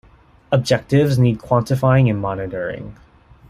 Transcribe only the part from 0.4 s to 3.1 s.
Objectives need quantifying and monitoring.